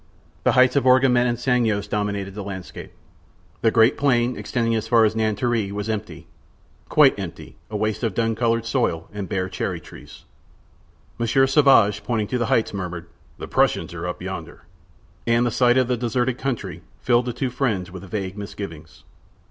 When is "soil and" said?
8.65-9.29